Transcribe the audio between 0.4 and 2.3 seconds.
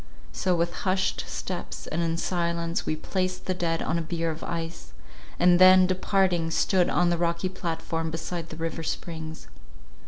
with hushed steps and in